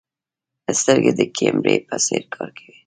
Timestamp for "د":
1.19-1.21